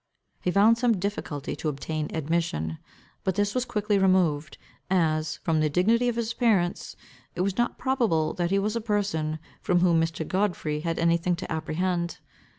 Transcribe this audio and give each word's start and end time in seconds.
He 0.41 0.49
found 0.49 0.79
some 0.79 0.97
difficulty 0.97 1.55
to 1.57 1.69
obtain 1.69 2.09
admission. 2.11 2.79
But 3.23 3.35
this 3.35 3.53
was 3.53 3.65
quickly 3.65 3.99
removed, 3.99 4.57
as, 4.89 5.35
from 5.43 5.59
the 5.59 5.69
dignity 5.69 6.09
of 6.09 6.15
his 6.15 6.31
appearance, 6.33 6.95
it 7.35 7.41
was 7.41 7.55
not 7.55 7.77
probable 7.77 8.33
that 8.33 8.49
he 8.49 8.57
was 8.57 8.75
a 8.75 8.81
person, 8.81 9.37
from 9.61 9.81
whom 9.81 10.01
Mr. 10.01 10.27
Godfrey 10.27 10.79
had 10.79 10.97
any 10.97 11.17
thing 11.17 11.35
to 11.35 11.51
apprehend. 11.51 12.17